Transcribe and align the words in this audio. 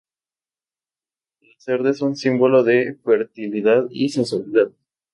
La 1.41 1.49
cerda 1.59 1.91
es 1.91 2.01
un 2.01 2.15
símbolo 2.15 2.63
de 2.63 2.97
fertilidad 3.03 3.85
y 3.91 4.09
sensualidad. 4.09 4.71